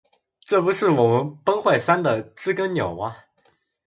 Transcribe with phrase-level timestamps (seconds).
[0.39, 3.15] 这不是我们崩坏三的知更鸟吗